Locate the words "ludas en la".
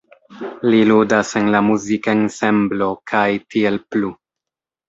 0.91-1.61